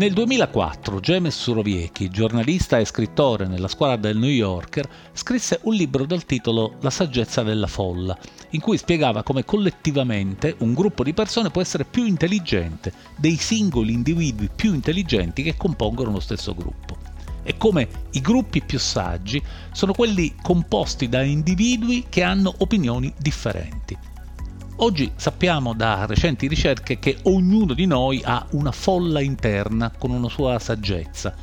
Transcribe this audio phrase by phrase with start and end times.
[0.00, 6.06] Nel 2004 James Suroviecki, giornalista e scrittore nella squadra del New Yorker, scrisse un libro
[6.06, 8.16] dal titolo La saggezza della folla,
[8.52, 13.92] in cui spiegava come collettivamente un gruppo di persone può essere più intelligente dei singoli
[13.92, 16.96] individui più intelligenti che compongono lo stesso gruppo
[17.42, 19.42] e come i gruppi più saggi
[19.72, 23.98] sono quelli composti da individui che hanno opinioni differenti.
[24.82, 30.30] Oggi sappiamo da recenti ricerche che ognuno di noi ha una folla interna con una
[30.30, 31.34] sua saggezza.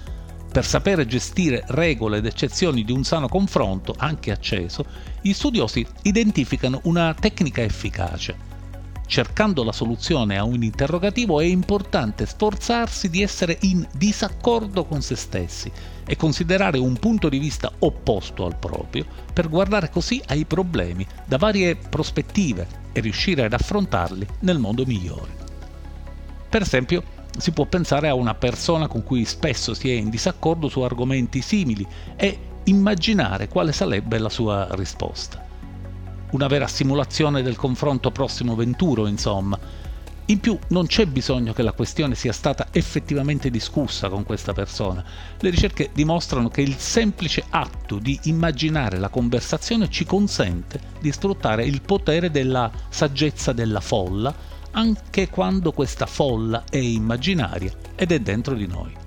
[0.52, 4.86] Per sapere gestire regole ed eccezioni di un sano confronto, anche acceso,
[5.22, 8.47] gli studiosi identificano una tecnica efficace.
[9.08, 15.16] Cercando la soluzione a un interrogativo è importante sforzarsi di essere in disaccordo con se
[15.16, 15.72] stessi
[16.06, 21.38] e considerare un punto di vista opposto al proprio per guardare così ai problemi da
[21.38, 25.32] varie prospettive e riuscire ad affrontarli nel modo migliore.
[26.50, 27.02] Per esempio,
[27.38, 31.42] si può pensare a una persona con cui spesso si è in disaccordo su argomenti
[31.42, 35.47] simili e immaginare quale sarebbe la sua risposta.
[36.30, 39.58] Una vera simulazione del confronto prossimo venturo, insomma,
[40.26, 45.02] in più non c'è bisogno che la questione sia stata effettivamente discussa con questa persona.
[45.40, 51.64] Le ricerche dimostrano che il semplice atto di immaginare la conversazione ci consente di sfruttare
[51.64, 54.36] il potere della saggezza della folla,
[54.72, 59.07] anche quando questa folla è immaginaria ed è dentro di noi.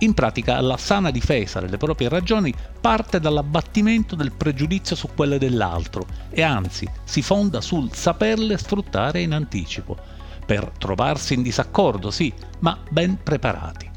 [0.00, 6.06] In pratica la sana difesa delle proprie ragioni parte dall'abbattimento del pregiudizio su quelle dell'altro
[6.30, 9.96] e anzi si fonda sul saperle sfruttare in anticipo,
[10.46, 13.90] per trovarsi in disaccordo, sì, ma ben preparati.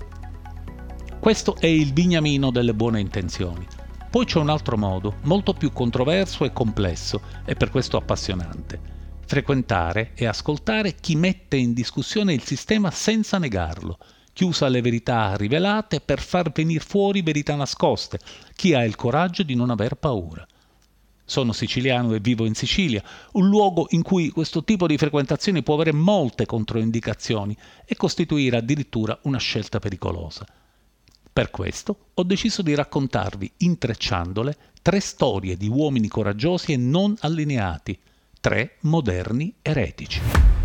[1.19, 3.65] Questo è il bignamino delle buone intenzioni.
[4.09, 8.79] Poi c'è un altro modo, molto più controverso e complesso, e per questo appassionante.
[9.27, 13.99] Frequentare e ascoltare chi mette in discussione il sistema senza negarlo,
[14.41, 18.19] chi usa le verità rivelate per far venire fuori verità nascoste,
[18.55, 20.43] chi ha il coraggio di non aver paura.
[21.23, 23.03] Sono siciliano e vivo in Sicilia,
[23.33, 29.19] un luogo in cui questo tipo di frequentazioni può avere molte controindicazioni e costituire addirittura
[29.23, 30.43] una scelta pericolosa.
[31.31, 37.95] Per questo ho deciso di raccontarvi, intrecciandole, tre storie di uomini coraggiosi e non allineati,
[38.39, 40.60] tre moderni eretici.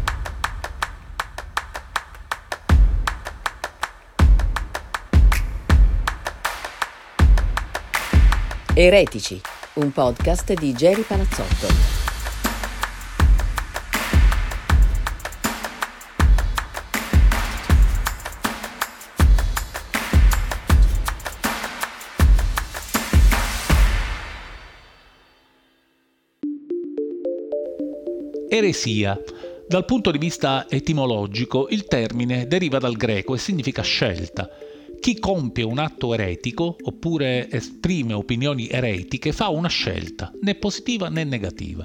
[8.79, 9.41] Eretici,
[9.77, 11.67] un podcast di Jerry Palazzotto.
[28.51, 29.19] Eresia.
[29.67, 34.47] Dal punto di vista etimologico, il termine deriva dal greco e significa scelta
[35.07, 41.23] chi compie un atto eretico oppure esprime opinioni eretiche fa una scelta, né positiva né
[41.23, 41.85] negativa.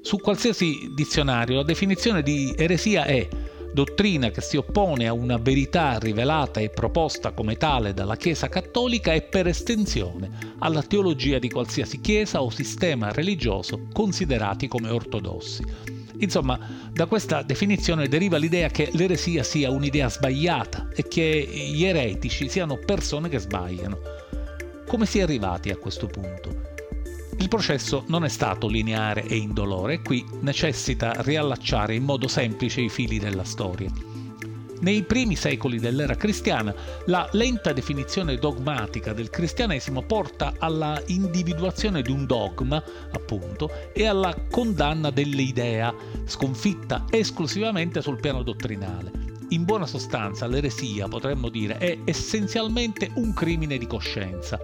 [0.00, 3.28] Su qualsiasi dizionario la definizione di eresia è
[3.74, 9.12] dottrina che si oppone a una verità rivelata e proposta come tale dalla Chiesa cattolica
[9.12, 15.91] e per estensione alla teologia di qualsiasi chiesa o sistema religioso considerati come ortodossi.
[16.22, 16.58] Insomma,
[16.92, 22.76] da questa definizione deriva l'idea che l'eresia sia un'idea sbagliata e che gli eretici siano
[22.76, 23.98] persone che sbagliano.
[24.86, 26.70] Come si è arrivati a questo punto?
[27.38, 32.88] Il processo non è stato lineare e indolore qui necessita riallacciare in modo semplice i
[32.88, 33.90] fili della storia.
[34.82, 36.74] Nei primi secoli dell'era cristiana,
[37.06, 42.82] la lenta definizione dogmatica del cristianesimo porta alla individuazione di un dogma,
[43.12, 45.94] appunto, e alla condanna dell'idea,
[46.24, 49.30] sconfitta esclusivamente sul piano dottrinale.
[49.50, 54.58] In buona sostanza, l'eresia, potremmo dire, è essenzialmente un crimine di coscienza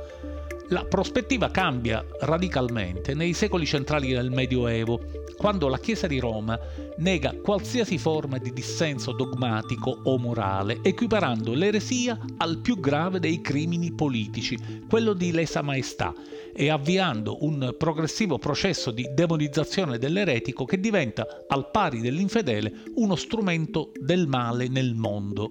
[0.70, 5.00] la prospettiva cambia radicalmente nei secoli centrali del Medioevo,
[5.36, 6.58] quando la Chiesa di Roma
[6.98, 13.92] nega qualsiasi forma di dissenso dogmatico o morale, equiparando l'eresia al più grave dei crimini
[13.92, 16.12] politici, quello di lesa maestà,
[16.53, 23.92] e avviando un progressivo processo di demonizzazione dell'eretico che diventa, al pari dell'infedele, uno strumento
[23.98, 25.50] del male nel mondo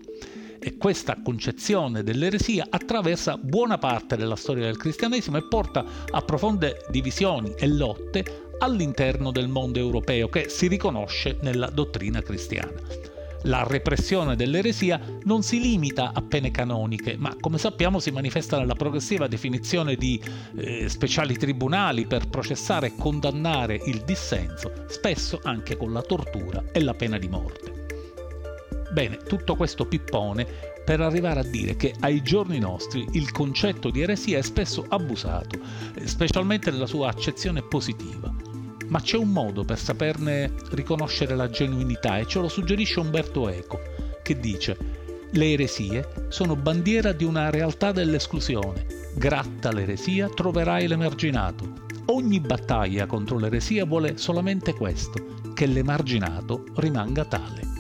[0.59, 6.85] e questa concezione dell'eresia attraversa buona parte della storia del cristianesimo e porta a profonde
[6.89, 13.07] divisioni e lotte all'interno del mondo europeo che si riconosce nella dottrina cristiana.
[13.43, 18.73] La repressione dell'eresia non si limita a pene canoniche, ma come sappiamo si manifesta nella
[18.73, 20.19] progressiva definizione di
[20.57, 26.81] eh, speciali tribunali per processare e condannare il dissenso, spesso anche con la tortura e
[26.81, 27.76] la pena di morte.
[28.97, 30.47] Bene, tutto questo pippone
[30.83, 35.59] per arrivare a dire che ai giorni nostri il concetto di eresia è spesso abusato,
[36.03, 38.33] specialmente nella sua accezione positiva.
[38.87, 43.79] Ma c'è un modo per saperne riconoscere la genuinità e ce lo suggerisce Umberto Eco,
[44.23, 44.75] che dice
[45.29, 48.87] le eresie sono bandiera di una realtà dell'esclusione.
[49.13, 51.85] Gratta l'eresia troverai l'emarginato.
[52.05, 57.76] Ogni battaglia contro l'eresia vuole solamente questo, che l'emarginato rimanga tale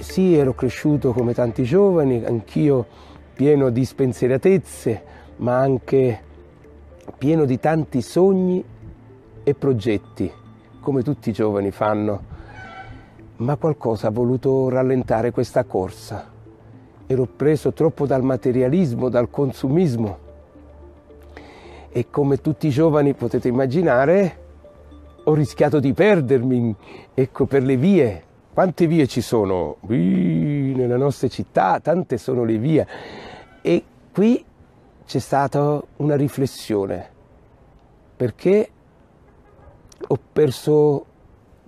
[0.00, 2.86] sì, ero cresciuto come tanti giovani, anch'io
[3.34, 5.02] pieno di spensieratezze,
[5.36, 6.20] ma anche
[7.18, 8.64] pieno di tanti sogni
[9.42, 10.30] e progetti,
[10.80, 12.30] come tutti i giovani fanno.
[13.36, 16.30] Ma qualcosa ha voluto rallentare questa corsa.
[17.06, 20.18] Ero preso troppo dal materialismo, dal consumismo.
[21.90, 24.38] E come tutti i giovani potete immaginare,
[25.24, 26.74] ho rischiato di perdermi,
[27.14, 29.76] ecco, per le vie quante vie ci sono?
[29.80, 32.86] Qui nella nostra città, tante sono le vie.
[33.62, 34.44] E qui
[35.06, 37.10] c'è stata una riflessione,
[38.16, 38.70] perché
[40.06, 41.06] ho perso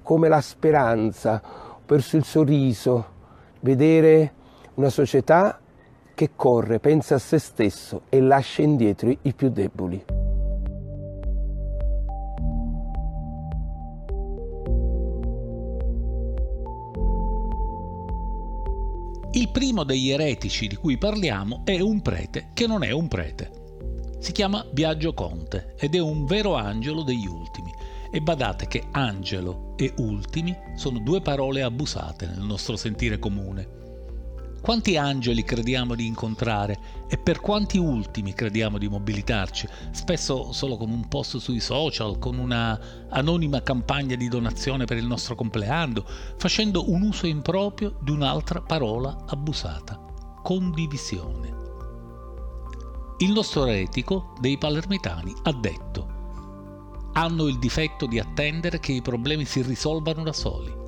[0.03, 1.41] come la speranza,
[1.71, 3.07] ho perso il sorriso,
[3.61, 4.33] vedere
[4.75, 5.59] una società
[6.15, 10.24] che corre, pensa a se stesso e lascia indietro i più deboli.
[19.37, 23.51] Il primo degli eretici di cui parliamo è un prete che non è un prete.
[24.21, 27.73] Si chiama Biagio Conte ed è un vero angelo degli ultimi.
[28.13, 33.84] E badate che angelo e ultimi sono due parole abusate nel nostro sentire comune.
[34.65, 40.91] Quanti angeli crediamo di incontrare e per quanti ultimi crediamo di mobilitarci, spesso solo con
[40.91, 42.81] un post sui social, con una
[43.11, 46.03] anonima campagna di donazione per il nostro compleanno,
[46.39, 50.01] facendo un uso improprio di un'altra parola abusata,
[50.43, 51.55] condivisione.
[53.19, 56.13] Il nostro eretico dei palermitani ha detto
[57.13, 60.84] hanno il difetto di attendere che i problemi si risolvano da soli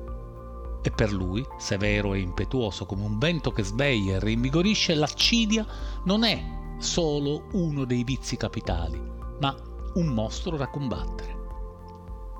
[0.87, 5.67] e per lui, severo e impetuoso come un vento che sveglia e rinvigorisce, l'accidia
[6.05, 6.41] non è
[6.77, 8.97] solo uno dei vizi capitali,
[9.41, 9.53] ma
[9.95, 11.35] un mostro da combattere.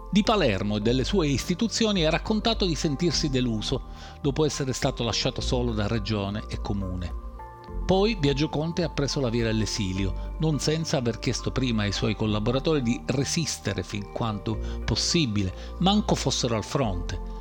[0.10, 3.88] Di Palermo e delle sue istituzioni ha raccontato di sentirsi deluso
[4.22, 7.26] dopo essere stato lasciato solo da regione e comune.
[7.86, 12.16] Poi Biagio Conte ha preso la via dell'esilio, non senza aver chiesto prima ai suoi
[12.16, 17.36] collaboratori di resistere fin quanto possibile, manco fossero al fronte,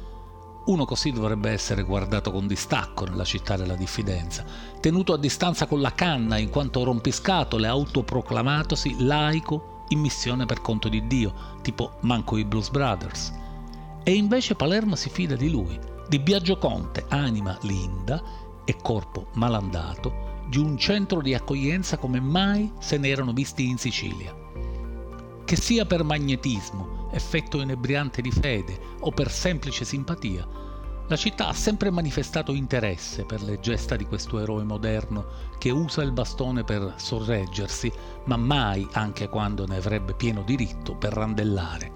[0.67, 4.45] uno così dovrebbe essere guardato con distacco nella città della diffidenza,
[4.81, 10.89] tenuto a distanza con la canna in quanto rompiscatole autoproclamatosi laico in missione per conto
[10.89, 11.33] di Dio,
[11.63, 13.33] tipo manco i Blues Brothers.
[14.03, 15.79] E invece Palermo si fida di lui,
[16.09, 18.23] di Biagio Conte, anima linda
[18.65, 23.79] e corpo malandato, di un centro di accoglienza come mai se ne erano visti in
[23.79, 24.35] Sicilia.
[25.45, 30.47] Che sia per magnetismo, effetto inebriante di fede o per semplice simpatia,
[31.09, 35.27] la città ha sempre manifestato interesse per le gesta di questo eroe moderno
[35.57, 37.93] che usa il bastone per sorreggersi,
[38.25, 41.93] ma mai, anche quando ne avrebbe pieno diritto, per randellare.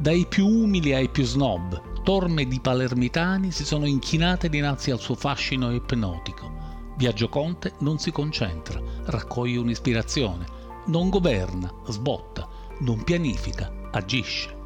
[0.00, 5.14] Dai più umili ai più snob, torme di palermitani si sono inchinate dinanzi al suo
[5.14, 6.50] fascino ipnotico.
[6.96, 10.46] Viaggio Conte non si concentra, raccoglie un'ispirazione,
[10.86, 12.48] non governa, sbotta,
[12.80, 14.56] non pianifica, agisce.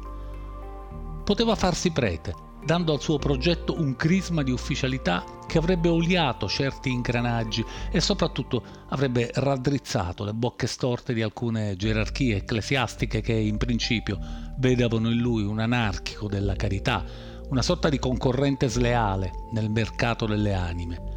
[1.23, 2.33] Poteva farsi prete,
[2.65, 8.63] dando al suo progetto un crisma di ufficialità che avrebbe oliato certi ingranaggi e soprattutto
[8.89, 14.17] avrebbe raddrizzato le bocche storte di alcune gerarchie ecclesiastiche che in principio
[14.57, 17.03] vedevano in lui un anarchico della carità,
[17.49, 21.11] una sorta di concorrente sleale nel mercato delle anime.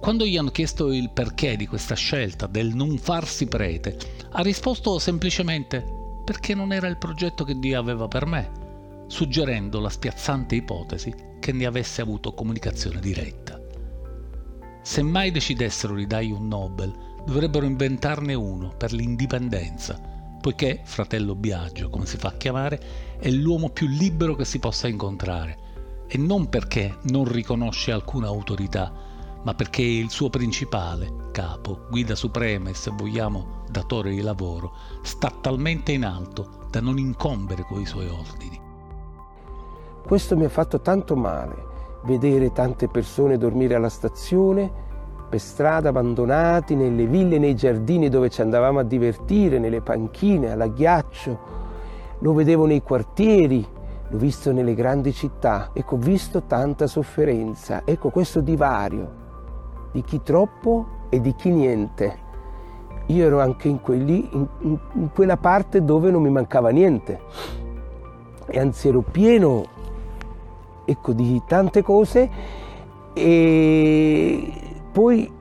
[0.00, 3.96] Quando gli hanno chiesto il perché di questa scelta del non farsi prete,
[4.30, 5.95] ha risposto semplicemente
[6.26, 8.50] perché non era il progetto che Dio aveva per me,
[9.06, 13.60] suggerendo la spiazzante ipotesi che ne avesse avuto comunicazione diretta.
[14.82, 16.92] Se mai decidessero di dargli un Nobel,
[17.24, 20.00] dovrebbero inventarne uno per l'indipendenza,
[20.40, 22.80] poiché fratello Biagio, come si fa a chiamare,
[23.20, 25.58] è l'uomo più libero che si possa incontrare,
[26.08, 28.92] e non perché non riconosce alcuna autorità,
[29.46, 34.72] ma perché il suo principale, capo, guida suprema e se vogliamo datore di lavoro,
[35.02, 38.60] sta talmente in alto da non incombere coi suoi ordini.
[40.04, 41.54] Questo mi ha fatto tanto male,
[42.02, 44.68] vedere tante persone dormire alla stazione,
[45.28, 50.66] per strada abbandonati, nelle ville, nei giardini dove ci andavamo a divertire, nelle panchine, alla
[50.66, 51.38] ghiaccio.
[52.18, 53.64] Lo vedevo nei quartieri,
[54.08, 55.70] l'ho visto nelle grandi città.
[55.72, 57.82] Ecco, ho visto tanta sofferenza.
[57.84, 59.22] Ecco questo divario
[59.96, 62.24] di chi troppo e di chi niente.
[63.06, 64.46] Io ero anche in, quelli, in,
[64.92, 67.20] in quella parte dove non mi mancava niente
[68.46, 69.64] e anzi ero pieno
[70.84, 72.30] ecco, di tante cose
[73.14, 74.52] e
[74.92, 75.32] poi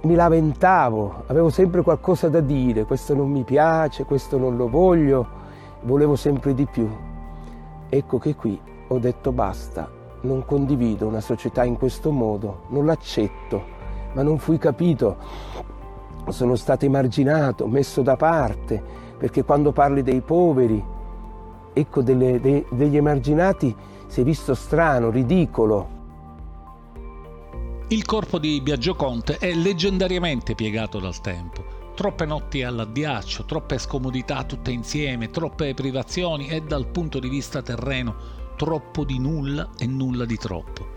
[0.00, 5.26] mi lamentavo, avevo sempre qualcosa da dire, questo non mi piace, questo non lo voglio,
[5.82, 6.88] volevo sempre di più.
[7.90, 8.58] Ecco che qui
[8.88, 9.88] ho detto basta,
[10.24, 13.62] non condivido una società in questo modo, non l'accetto,
[14.14, 15.16] ma non fui capito,
[16.28, 18.82] sono stato emarginato, messo da parte,
[19.16, 20.82] perché quando parli dei poveri,
[21.72, 23.74] ecco delle, de, degli emarginati,
[24.06, 25.92] sei visto strano, ridicolo,
[27.88, 31.72] il corpo di Biagio Conte è leggendariamente piegato dal tempo.
[31.94, 38.43] Troppe notti all'addiaccio, troppe scomodità tutte insieme, troppe privazioni e dal punto di vista terreno
[38.56, 40.92] troppo di nulla e nulla di troppo.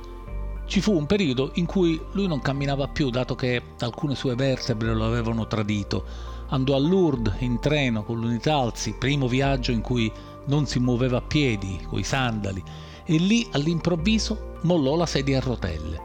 [0.65, 4.93] Ci fu un periodo in cui lui non camminava più dato che alcune sue vertebre
[4.93, 6.05] lo avevano tradito.
[6.49, 10.11] Andò a Lourdes in treno con l'Unitalsi, primo viaggio in cui
[10.47, 12.61] non si muoveva a piedi, coi sandali,
[13.05, 16.01] e lì all'improvviso mollò la sedia a rotelle.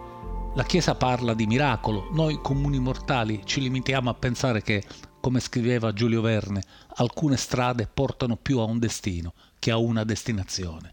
[0.54, 4.84] La Chiesa parla di miracolo, noi comuni mortali ci limitiamo a pensare che,
[5.20, 6.62] come scriveva Giulio Verne,
[6.96, 10.92] alcune strade portano più a un destino che a una destinazione.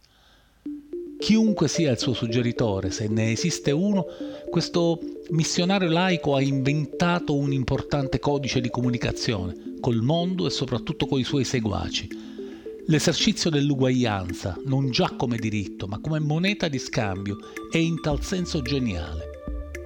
[1.20, 4.06] Chiunque sia il suo suggeritore, se ne esiste uno,
[4.50, 5.00] questo
[5.30, 11.24] missionario laico ha inventato un importante codice di comunicazione col mondo e soprattutto con i
[11.24, 12.08] suoi seguaci.
[12.88, 17.38] L'esercizio dell'uguaglianza, non già come diritto, ma come moneta di scambio,
[17.70, 19.30] è in tal senso geniale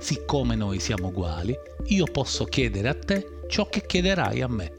[0.04, 4.76] siccome noi siamo uguali, io posso chiedere a te ciò che chiederai a me.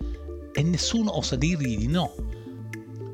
[0.53, 2.15] E nessuno osa dirgli di no.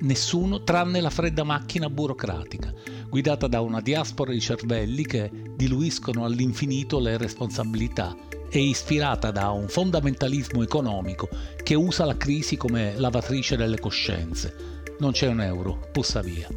[0.01, 2.75] Nessuno tranne la fredda macchina burocratica,
[3.11, 8.17] guidata da una diaspora di cervelli che diluiscono all'infinito le responsabilità
[8.49, 11.29] e ispirata da un fondamentalismo economico
[11.63, 14.79] che usa la crisi come lavatrice delle coscienze.
[15.01, 16.49] Non c'è un euro, pussa via.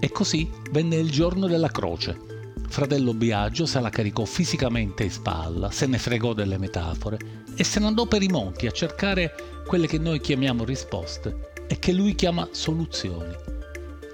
[0.00, 2.18] E così venne il giorno della croce,
[2.72, 7.18] Fratello Biagio se la caricò fisicamente in spalla, se ne fregò delle metafore
[7.54, 9.34] e se ne andò per i monti a cercare
[9.66, 13.51] quelle che noi chiamiamo risposte e che lui chiama soluzioni.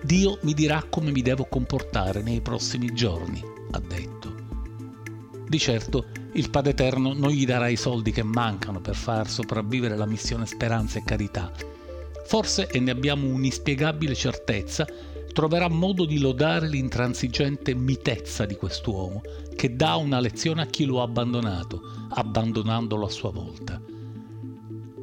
[0.02, 4.35] Dio mi dirà come mi devo comportare nei prossimi giorni, ha detto.
[5.49, 9.97] Di certo il Padre Eterno non gli darà i soldi che mancano per far sopravvivere
[9.97, 11.50] la missione speranza e carità.
[12.26, 14.87] Forse, e ne abbiamo un'inspiegabile certezza,
[15.33, 19.23] troverà modo di lodare l'intransigente mitezza di quest'uomo,
[19.57, 23.81] che dà una lezione a chi lo ha abbandonato, abbandonandolo a sua volta.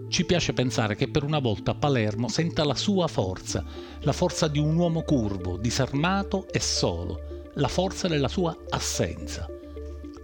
[0.07, 3.63] Ci piace pensare che per una volta Palermo senta la sua forza,
[4.01, 9.47] la forza di un uomo curvo, disarmato e solo, la forza della sua assenza.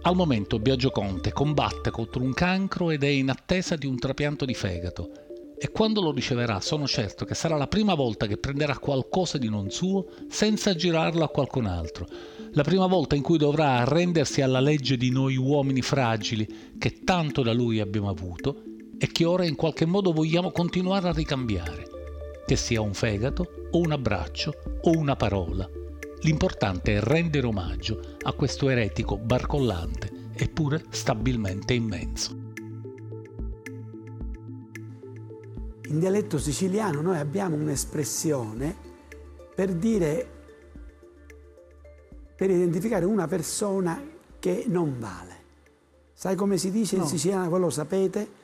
[0.02, 4.44] Al momento Biagio Conte combatte contro un cancro ed è in attesa di un trapianto
[4.44, 5.10] di fegato
[5.58, 9.48] e quando lo riceverà sono certo che sarà la prima volta che prenderà qualcosa di
[9.48, 12.08] non suo senza girarlo a qualcun altro,
[12.54, 17.42] la prima volta in cui dovrà arrendersi alla legge di noi uomini fragili che tanto
[17.42, 18.71] da lui abbiamo avuto
[19.02, 21.88] e che ora in qualche modo vogliamo continuare a ricambiare,
[22.46, 25.68] che sia un fegato o un abbraccio o una parola.
[26.20, 32.42] L'importante è rendere omaggio a questo eretico barcollante eppure stabilmente immenso.
[35.92, 38.74] in dialetto siciliano noi abbiamo un'espressione
[39.54, 40.26] per dire,
[42.34, 44.02] per identificare una persona
[44.38, 45.40] che non vale.
[46.14, 47.02] Sai come si dice no.
[47.02, 48.40] in siciliano, voi lo sapete?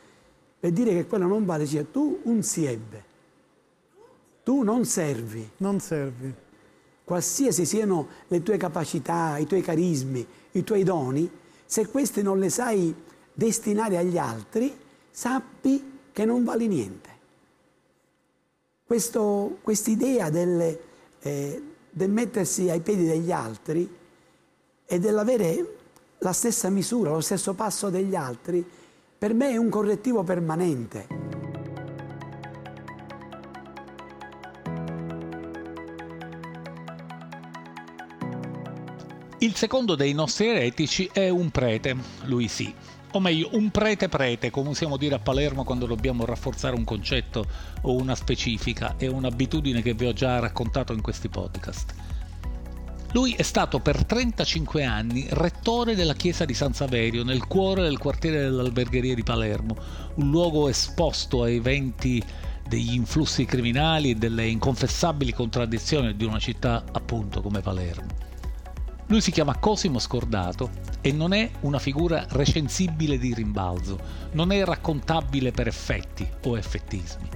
[0.60, 3.04] Per dire che quello non vale, cioè tu un siebbe,
[4.42, 5.46] tu non servi.
[5.58, 6.32] Non servi.
[7.04, 11.30] Qualsiasi siano le tue capacità, i tuoi carismi, i tuoi doni,
[11.64, 12.94] se questi non le sai
[13.32, 14.74] destinare agli altri,
[15.10, 17.08] sappi che non vali niente.
[18.86, 20.78] Questa idea del,
[21.20, 23.96] eh, del mettersi ai piedi degli altri
[24.86, 25.76] e dell'avere
[26.20, 28.66] la stessa misura, lo stesso passo degli altri,
[29.18, 31.06] per me è un correttivo permanente.
[39.40, 42.72] Il secondo dei nostri eretici è un prete, lui sì,
[43.12, 47.44] o meglio, un prete prete, come usiamo dire a Palermo quando dobbiamo rafforzare un concetto
[47.82, 52.17] o una specifica, è un'abitudine che vi ho già raccontato in questi podcast.
[53.12, 57.96] Lui è stato per 35 anni rettore della chiesa di San Saverio, nel cuore del
[57.96, 59.76] quartiere dell'albergheria di Palermo,
[60.16, 62.22] un luogo esposto ai venti
[62.68, 68.26] degli influssi criminali e delle inconfessabili contraddizioni di una città appunto come Palermo.
[69.06, 70.68] Lui si chiama Cosimo Scordato
[71.00, 73.98] e non è una figura recensibile di rimbalzo,
[74.32, 77.28] non è raccontabile per effetti o effettismi.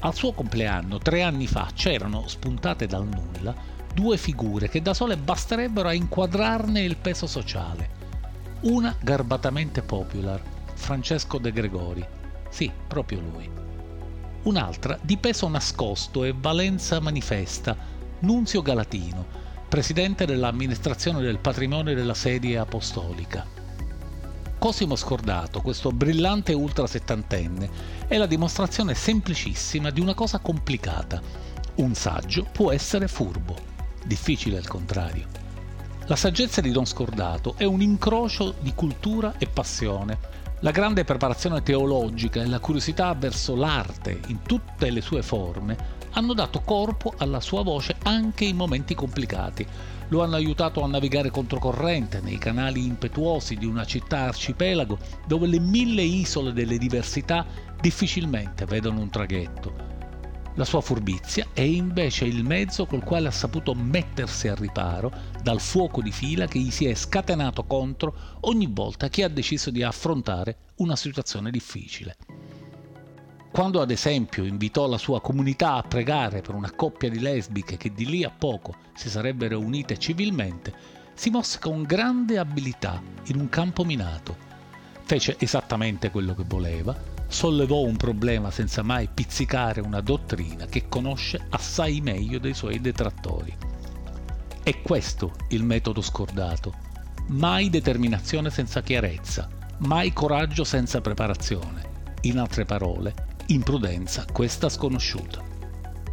[0.00, 5.16] Al suo compleanno, tre anni fa, c'erano spuntate dal nulla due figure che da sole
[5.16, 7.88] basterebbero a inquadrarne il peso sociale.
[8.60, 10.38] Una garbatamente popular,
[10.74, 12.06] Francesco De Gregori.
[12.50, 13.48] Sì, proprio lui.
[14.42, 17.74] Un'altra di peso nascosto e valenza manifesta,
[18.18, 19.24] Nunzio Galatino,
[19.66, 23.46] presidente dell'amministrazione del patrimonio della serie apostolica.
[24.58, 27.70] Cosimo Scordato, questo brillante ultra settantenne,
[28.06, 31.22] è la dimostrazione semplicissima di una cosa complicata.
[31.76, 33.75] Un saggio può essere furbo
[34.06, 35.26] difficile al contrario.
[36.06, 40.18] La saggezza di Don Scordato è un incrocio di cultura e passione.
[40.60, 45.76] La grande preparazione teologica e la curiosità verso l'arte in tutte le sue forme
[46.12, 49.66] hanno dato corpo alla sua voce anche in momenti complicati.
[50.08, 55.58] Lo hanno aiutato a navigare controcorrente nei canali impetuosi di una città arcipelago dove le
[55.58, 57.44] mille isole delle diversità
[57.80, 59.95] difficilmente vedono un traghetto.
[60.56, 65.60] La sua furbizia è invece il mezzo col quale ha saputo mettersi al riparo dal
[65.60, 69.82] fuoco di fila che gli si è scatenato contro ogni volta che ha deciso di
[69.82, 72.16] affrontare una situazione difficile.
[73.52, 77.92] Quando ad esempio invitò la sua comunità a pregare per una coppia di lesbiche che
[77.92, 80.72] di lì a poco si sarebbero unite civilmente,
[81.12, 84.36] si mosse con grande abilità in un campo minato.
[85.04, 91.46] Fece esattamente quello che voleva, sollevò un problema senza mai pizzicare una dottrina che conosce
[91.50, 93.54] assai meglio dei suoi detrattori.
[94.62, 96.74] È questo il metodo scordato.
[97.28, 101.94] Mai determinazione senza chiarezza, mai coraggio senza preparazione.
[102.22, 103.14] In altre parole,
[103.46, 105.42] imprudenza questa sconosciuta.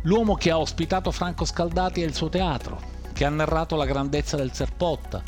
[0.04, 2.80] L'uomo che ha ospitato Franco Scaldati e il suo teatro,
[3.14, 5.24] che ha narrato la grandezza del Serpotta,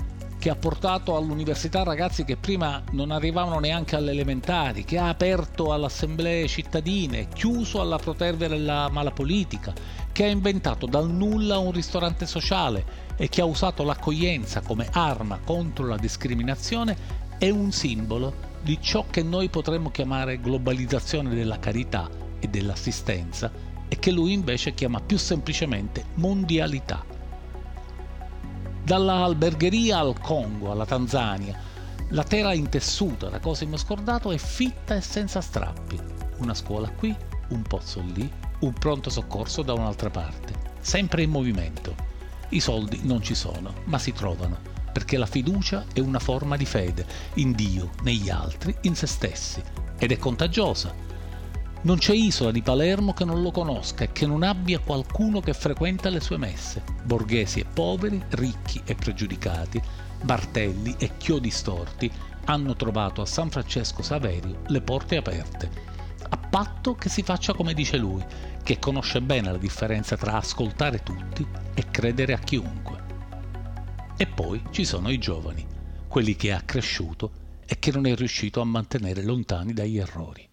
[0.45, 5.73] che ha portato all'università ragazzi che prima non arrivavano neanche alle elementari, che ha aperto
[5.73, 9.73] alle assemblee cittadine, chiuso alla protervia della mala politica,
[10.11, 12.85] che ha inventato dal nulla un ristorante sociale
[13.17, 16.95] e che ha usato l'accoglienza come arma contro la discriminazione,
[17.39, 22.07] è un simbolo di ciò che noi potremmo chiamare globalizzazione della carità
[22.39, 23.51] e dell'assistenza
[23.87, 27.14] e che lui invece chiama più semplicemente mondialità
[28.85, 31.59] dall'albergheria al Congo, alla Tanzania.
[32.09, 35.99] La terra intessuta da Cosimo Scordato è fitta e senza strappi.
[36.37, 37.15] Una scuola qui,
[37.49, 40.53] un pozzo lì, un pronto soccorso da un'altra parte.
[40.79, 41.95] Sempre in movimento.
[42.49, 44.59] I soldi non ci sono, ma si trovano,
[44.93, 49.63] perché la fiducia è una forma di fede in Dio, negli altri, in se stessi,
[49.97, 51.04] ed è contagiosa
[51.85, 55.53] non c'è isola di Palermo che non lo conosca e che non abbia qualcuno che
[55.53, 59.79] frequenta le sue messe, borghesi e poveri, ricchi e pregiudicati,
[60.23, 62.11] martelli e chiodi storti
[62.45, 65.69] hanno trovato a San Francesco Saverio le porte aperte,
[66.27, 68.25] a patto che si faccia come dice lui,
[68.63, 71.45] che conosce bene la differenza tra ascoltare tutti
[71.75, 73.03] e credere a chiunque.
[74.17, 75.63] E poi ci sono i giovani,
[76.07, 80.49] quelli che ha cresciuto e che non è riuscito a mantenere lontani dagli errori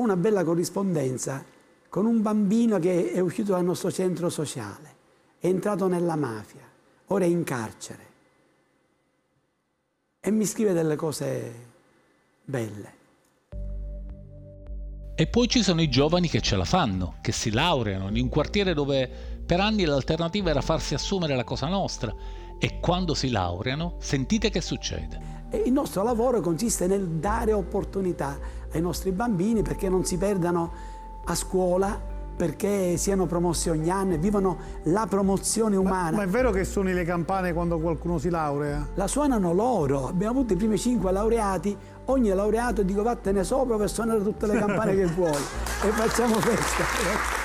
[0.00, 1.44] ho una bella corrispondenza
[1.88, 4.94] con un bambino che è uscito dal nostro centro sociale,
[5.38, 6.62] è entrato nella mafia,
[7.06, 8.08] ora è in carcere
[10.20, 11.68] e mi scrive delle cose
[12.44, 12.98] belle.
[15.14, 18.28] E poi ci sono i giovani che ce la fanno, che si laureano in un
[18.28, 19.08] quartiere dove
[19.44, 22.14] per anni l'alternativa era farsi assumere la cosa nostra
[22.58, 25.48] e quando si laureano sentite che succede.
[25.50, 28.38] E il nostro lavoro consiste nel dare opportunità
[28.72, 30.72] ai nostri bambini perché non si perdano
[31.24, 31.98] a scuola,
[32.40, 36.12] perché siano promossi ogni anno e vivono la promozione umana.
[36.12, 38.88] Ma, ma, è vero che suoni le campane quando qualcuno si laurea?
[38.94, 40.08] La suonano loro.
[40.08, 41.76] Abbiamo avuto i primi cinque laureati.
[42.06, 45.32] Ogni laureato dico vattene sopra per suonare tutte le campane che vuoi.
[45.32, 47.38] E facciamo festa.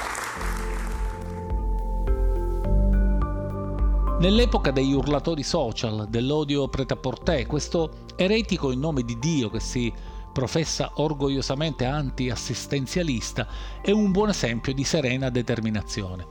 [4.18, 9.94] Nell'epoca degli urlatori social, dell'odio prêt-à-porter, questo eretico in nome di Dio che si
[10.36, 13.48] professa orgogliosamente anti-assistenzialista
[13.82, 16.28] è un buon esempio di serena determinazione.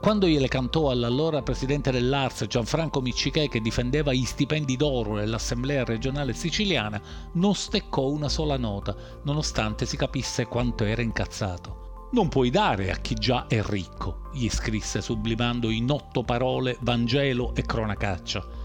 [0.00, 6.34] Quando gliele cantò all'allora presidente dell'Ars Gianfranco Miccichè che difendeva gli stipendi d'oro nell'Assemblea regionale
[6.34, 8.94] siciliana, non steccò una sola nota,
[9.24, 12.06] nonostante si capisse quanto era incazzato.
[12.12, 17.56] Non puoi dare a chi già è ricco, gli scrisse sublimando in otto parole Vangelo
[17.56, 18.59] e cronacaccia.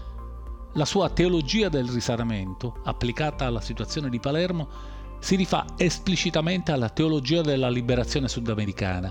[0.76, 4.68] La sua teologia del risanamento, applicata alla situazione di Palermo,
[5.20, 9.10] si rifà esplicitamente alla teologia della liberazione sudamericana.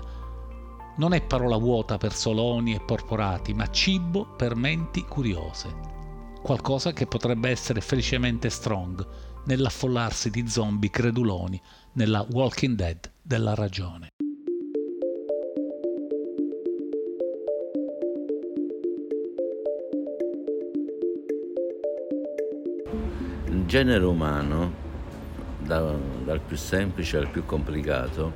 [0.96, 5.94] Non è parola vuota per soloni e porporati, ma cibo per menti curiose.
[6.40, 9.04] qualcosa che potrebbe essere felicemente strong
[9.46, 11.60] nell'affollarsi di zombie creduloni
[11.94, 14.12] nella Walking Dead della ragione.
[23.66, 24.72] Genere umano,
[25.58, 25.92] da,
[26.24, 28.32] dal più semplice al più complicato,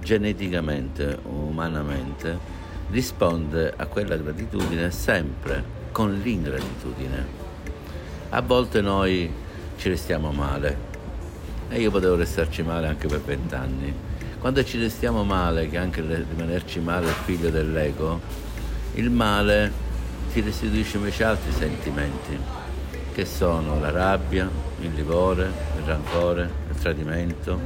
[0.00, 2.38] geneticamente, umanamente,
[2.90, 7.26] risponde a quella gratitudine sempre con l'ingratitudine.
[8.28, 9.32] A volte noi
[9.78, 10.76] ci restiamo male
[11.70, 13.94] e io potevo restarci male anche per vent'anni.
[14.38, 18.20] Quando ci restiamo male, che anche rimanerci male è figlio dell'ego,
[18.96, 19.72] il male
[20.34, 22.38] ti restituisce invece altri sentimenti,
[23.14, 27.58] che sono la rabbia, il livore, il rancore, il tradimento,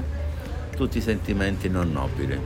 [0.76, 2.38] tutti sentimenti non nobili.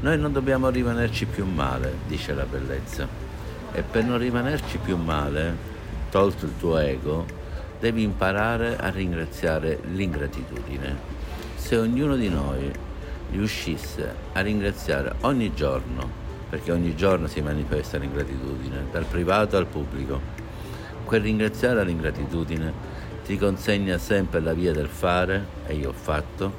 [0.00, 3.06] Noi non dobbiamo rimanerci più male, dice la bellezza.
[3.72, 5.56] E per non rimanerci più male,
[6.10, 7.24] tolto il tuo ego,
[7.78, 10.96] devi imparare a ringraziare l'ingratitudine.
[11.56, 12.70] Se ognuno di noi
[13.30, 20.20] riuscisse a ringraziare ogni giorno, perché ogni giorno si manifesta l'ingratitudine, dal privato al pubblico,
[21.04, 22.72] quel ringraziare l'ingratitudine
[23.24, 26.52] ti consegna sempre la via del fare, e io ho fatto,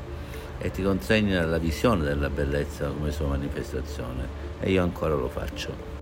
[0.57, 4.27] e ti consegna la visione della bellezza come sua manifestazione,
[4.59, 5.93] e io ancora lo faccio.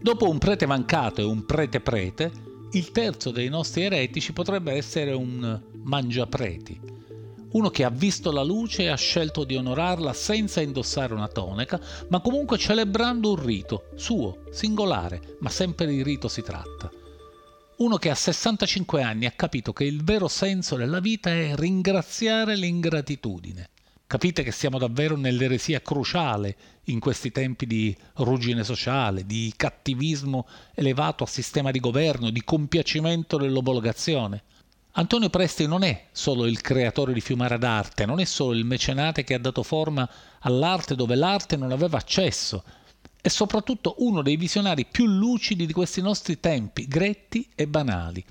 [0.00, 2.30] Dopo un prete mancato e un prete prete,
[2.72, 6.80] il terzo dei nostri eretici potrebbe essere un mangiapreti,
[7.52, 11.80] uno che ha visto la luce e ha scelto di onorarla senza indossare una tonica,
[12.08, 16.90] ma comunque celebrando un rito suo, singolare, ma sempre di rito si tratta.
[17.78, 22.56] Uno che a 65 anni ha capito che il vero senso della vita è ringraziare
[22.56, 23.70] l'ingratitudine
[24.08, 31.24] Capite che siamo davvero nell'eresia cruciale in questi tempi di ruggine sociale, di cattivismo elevato
[31.24, 34.44] a sistema di governo, di compiacimento dell'omologazione.
[34.92, 39.24] Antonio Presti non è solo il creatore di Fiumara d'arte, non è solo il mecenate
[39.24, 42.64] che ha dato forma all'arte dove l'arte non aveva accesso,
[43.20, 48.24] è soprattutto uno dei visionari più lucidi di questi nostri tempi, gretti e banali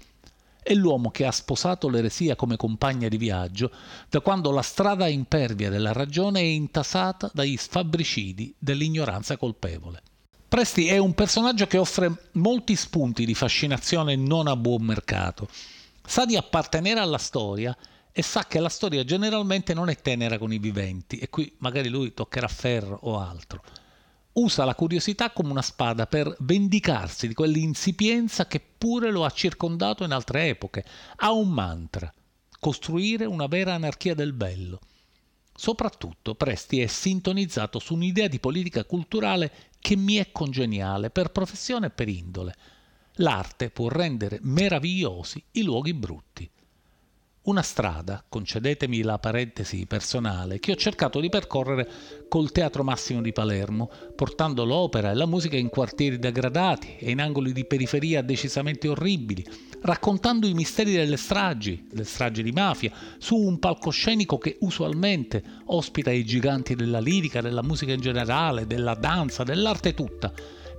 [0.67, 3.71] è l'uomo che ha sposato l'eresia come compagna di viaggio
[4.09, 10.01] da quando la strada impervia della ragione è intasata dagli sfabbricidi dell'ignoranza colpevole.
[10.45, 15.47] Presti è un personaggio che offre molti spunti di fascinazione non a buon mercato.
[16.05, 17.75] Sa di appartenere alla storia
[18.11, 21.87] e sa che la storia generalmente non è tenera con i viventi e qui magari
[21.87, 23.61] lui toccherà ferro o altro
[24.37, 30.03] usa la curiosità come una spada per vendicarsi di quell'insipienza che pure lo ha circondato
[30.03, 30.85] in altre epoche.
[31.17, 32.11] Ha un mantra,
[32.59, 34.79] costruire una vera anarchia del bello.
[35.55, 41.87] Soprattutto Presti è sintonizzato su un'idea di politica culturale che mi è congeniale per professione
[41.87, 42.55] e per indole.
[43.15, 46.47] L'arte può rendere meravigliosi i luoghi brutti.
[47.47, 51.89] Una strada, concedetemi la parentesi personale, che ho cercato di percorrere
[52.27, 57.21] col Teatro Massimo di Palermo, portando l'opera e la musica in quartieri degradati e in
[57.21, 59.47] angoli di periferia decisamente orribili,
[59.83, 66.11] raccontando i misteri delle stragi, delle stragi di mafia, su un palcoscenico che usualmente ospita
[66.11, 70.33] i giganti della lirica, della musica in generale, della danza, dell'arte tutta,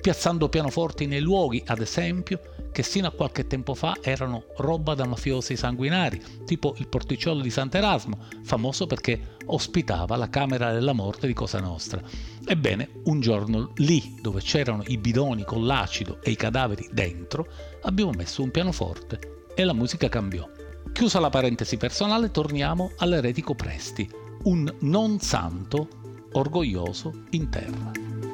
[0.08, 2.40] piazzando pianoforti nei luoghi, ad esempio,
[2.72, 7.50] che sino a qualche tempo fa erano roba da mafiosi sanguinari, tipo il porticciolo di
[7.50, 12.00] Sant'Erasmo, famoso perché ospitava la camera della morte di Cosa Nostra.
[12.42, 17.46] Ebbene, un giorno lì, dove c'erano i bidoni con l'acido e i cadaveri dentro,
[17.82, 20.48] abbiamo messo un pianoforte e la musica cambiò.
[20.90, 24.08] Chiusa la parentesi personale, torniamo all'eretico Presti,
[24.44, 25.86] un non santo
[26.32, 28.27] orgoglioso in terra.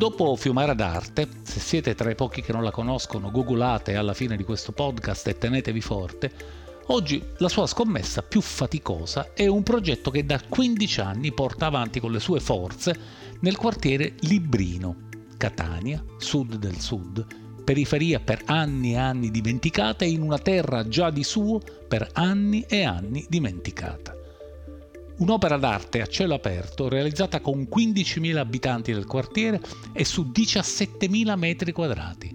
[0.00, 4.34] Dopo Fiumara d'Arte, se siete tra i pochi che non la conoscono, googolate alla fine
[4.34, 6.32] di questo podcast e tenetevi forte,
[6.86, 12.00] oggi la sua scommessa più faticosa è un progetto che da 15 anni porta avanti
[12.00, 12.98] con le sue forze
[13.40, 17.26] nel quartiere Librino, Catania, sud del sud,
[17.62, 22.64] periferia per anni e anni dimenticata e in una terra già di suo per anni
[22.66, 24.14] e anni dimenticata.
[25.20, 29.60] Un'opera d'arte a cielo aperto realizzata con 15.000 abitanti del quartiere
[29.92, 32.34] e su 17.000 metri quadrati.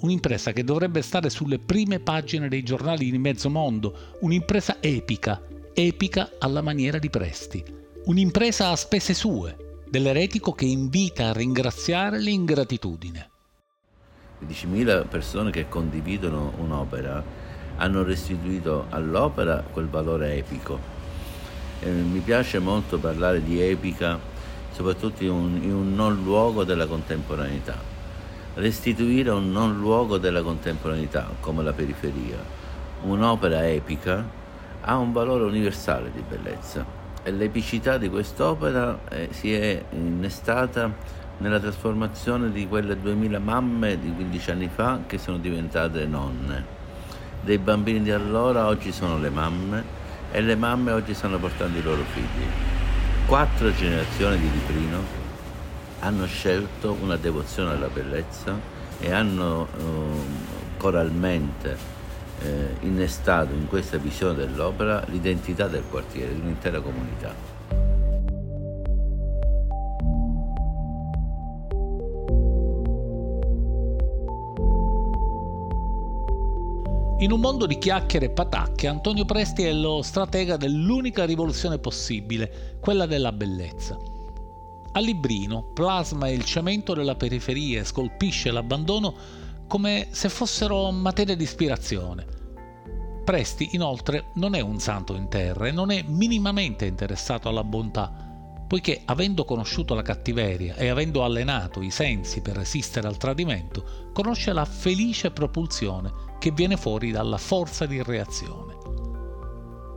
[0.00, 5.40] Un'impresa che dovrebbe stare sulle prime pagine dei giornali di mezzo mondo, un'impresa epica,
[5.72, 7.64] epica alla maniera di Presti.
[8.04, 13.30] Un'impresa a spese sue, dell'eretico che invita a ringraziare l'ingratitudine.
[14.46, 17.24] 10.000 persone che condividono un'opera
[17.76, 21.00] hanno restituito all'opera quel valore epico
[21.82, 24.18] eh, mi piace molto parlare di epica,
[24.72, 27.90] soprattutto in un, in un non luogo della contemporaneità.
[28.54, 32.36] restituire un non luogo della contemporaneità, come la periferia.
[33.02, 34.24] Un'opera epica
[34.82, 36.84] ha un valore universale di bellezza
[37.22, 40.92] e l'epicità di quest'opera eh, si è innestata
[41.38, 46.80] nella trasformazione di quelle 2000 mamme di 15 anni fa che sono diventate nonne.
[47.40, 50.00] Dei bambini di allora oggi sono le mamme
[50.32, 52.46] e le mamme oggi stanno portando i loro figli.
[53.26, 55.20] Quattro generazioni di Librino
[56.00, 58.58] hanno scelto una devozione alla bellezza
[58.98, 59.82] e hanno eh,
[60.78, 61.76] coralmente
[62.40, 67.34] eh, innestato in questa visione dell'opera l'identità del quartiere, di un'intera comunità.
[77.22, 82.78] In un mondo di chiacchiere e patacche, Antonio Presti è lo stratega dell'unica rivoluzione possibile,
[82.80, 83.96] quella della bellezza.
[84.90, 89.14] A Librino plasma il cemento della periferia e scolpisce l'abbandono
[89.68, 92.26] come se fossero materia di ispirazione.
[93.24, 98.12] Presti, inoltre, non è un santo in terra e non è minimamente interessato alla bontà,
[98.66, 104.52] poiché avendo conosciuto la cattiveria e avendo allenato i sensi per resistere al tradimento, conosce
[104.52, 108.76] la felice propulsione che viene fuori dalla forza di reazione.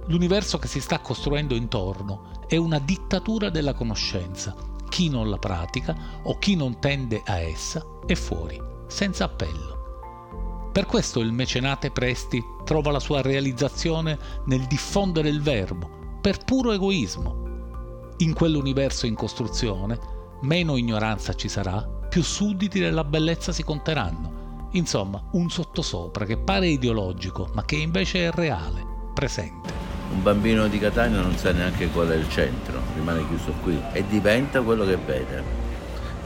[0.05, 4.55] L'universo che si sta costruendo intorno è una dittatura della conoscenza
[4.87, 10.69] chi non la pratica o chi non tende a essa è fuori, senza appello.
[10.71, 16.73] Per questo il mecenate Presti trova la sua realizzazione nel diffondere il verbo, per puro
[16.73, 18.13] egoismo.
[18.17, 19.99] In quell'universo in costruzione,
[20.41, 24.34] meno ignoranza ci sarà, più sudditi della bellezza si conteranno.
[24.75, 29.71] Insomma, un sottosopra che pare ideologico, ma che invece è reale, presente.
[30.11, 34.05] Un bambino di Catania non sa neanche qual è il centro, rimane chiuso qui e
[34.05, 35.43] diventa quello che vede.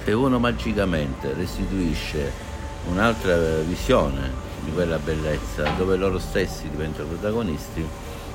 [0.04, 2.32] Se uno magicamente restituisce
[2.90, 4.32] un'altra visione
[4.64, 7.88] di quella bellezza, dove loro stessi diventano protagonisti,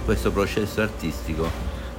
[0.04, 1.50] questo processo artistico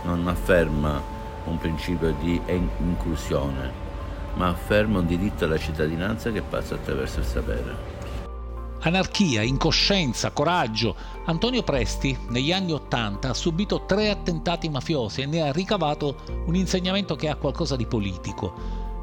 [0.03, 1.01] non afferma
[1.43, 2.39] un principio di
[2.77, 3.69] inclusione,
[4.35, 7.94] ma afferma un diritto alla cittadinanza che passa attraverso il sapere.
[8.85, 10.95] Anarchia, incoscienza, coraggio.
[11.25, 16.53] Antonio Presti negli anni Ottanta ha subito tre attentati mafiosi e ne ha ricavato un
[16.53, 18.53] insegnamento che ha qualcosa di politico.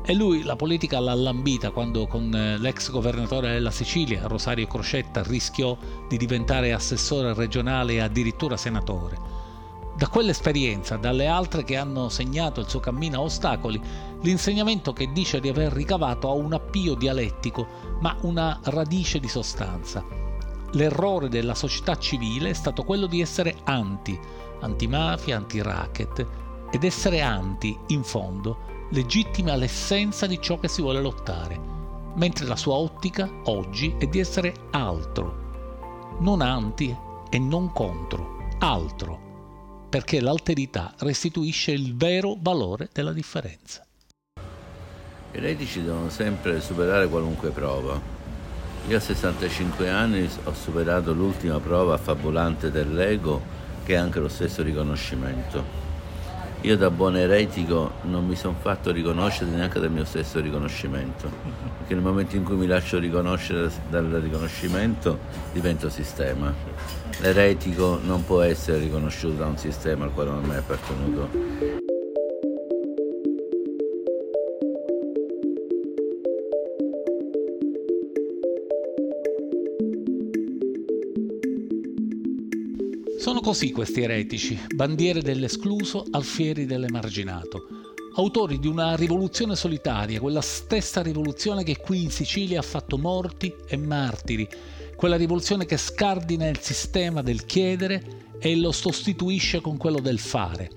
[0.04, 5.24] E lui la politica l'ha lambita quando con eh, l'ex governatore della Sicilia, Rosario Crocetta,
[5.24, 5.76] rischiò
[6.08, 9.41] di diventare assessore regionale e addirittura senatore.
[9.94, 13.80] Da quell'esperienza, dalle altre che hanno segnato il suo cammino a ostacoli,
[14.22, 17.66] l'insegnamento che dice di aver ricavato ha un appio dialettico,
[18.00, 20.02] ma una radice di sostanza.
[20.72, 24.18] L'errore della società civile è stato quello di essere anti,
[24.60, 26.26] antimafia, anti-racket,
[26.70, 31.60] ed essere anti, in fondo, legittima l'essenza di ciò che si vuole lottare,
[32.14, 36.96] mentre la sua ottica, oggi, è di essere altro, non anti
[37.28, 39.31] e non contro, altro
[39.92, 43.84] perché l'alterità restituisce il vero valore della differenza.
[45.32, 48.00] I retici devono sempre superare qualunque prova.
[48.88, 53.42] Io a 65 anni ho superato l'ultima prova affabulante dell'ego
[53.84, 55.81] che è anche lo stesso riconoscimento.
[56.64, 61.28] Io da buon eretico non mi sono fatto riconoscere neanche dal mio stesso riconoscimento,
[61.78, 65.18] perché nel momento in cui mi lascio riconoscere dal riconoscimento
[65.52, 66.54] divento sistema.
[67.18, 71.91] L'eretico non può essere riconosciuto da un sistema al quale non è mai appartenuto.
[83.52, 87.66] Così questi eretici, bandiere dell'escluso, alfieri dell'emarginato,
[88.14, 93.54] autori di una rivoluzione solitaria, quella stessa rivoluzione che qui in Sicilia ha fatto morti
[93.66, 94.48] e martiri,
[94.96, 100.70] quella rivoluzione che scardina il sistema del chiedere e lo sostituisce con quello del fare.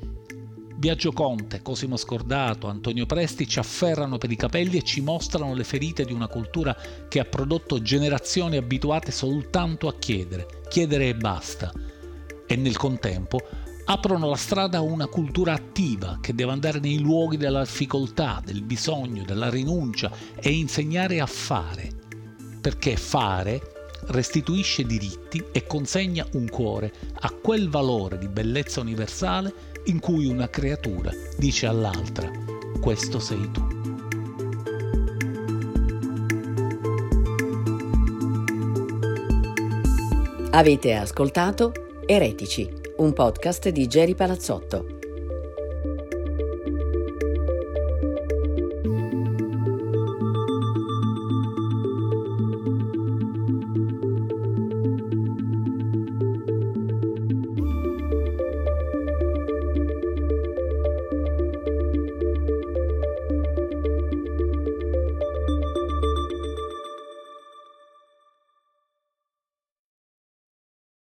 [0.76, 5.64] Biagio Conte, Cosimo Scordato, Antonio Presti ci afferrano per i capelli e ci mostrano le
[5.64, 6.76] ferite di una cultura
[7.08, 11.72] che ha prodotto generazioni abituate soltanto a chiedere, chiedere e basta
[12.48, 13.42] e nel contempo
[13.86, 18.64] aprono la strada a una cultura attiva che deve andare nei luoghi della difficoltà, del
[18.64, 21.92] bisogno, della rinuncia e insegnare a fare,
[22.60, 23.74] perché fare
[24.08, 29.54] restituisce diritti e consegna un cuore a quel valore di bellezza universale
[29.86, 32.30] in cui una creatura dice all'altra,
[32.80, 33.74] questo sei tu.
[40.52, 44.95] Avete ascoltato Eretici, un podcast di Geri Palazzotto.